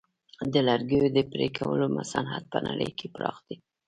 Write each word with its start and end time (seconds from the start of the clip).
د 0.53 0.55
لرګیو 0.67 1.05
د 1.15 1.19
پرې 1.31 1.47
کولو 1.57 1.85
صنعت 2.11 2.43
په 2.53 2.59
نړۍ 2.67 2.89
کې 2.97 3.07
پراخ 3.15 3.37
دی. 3.47 3.57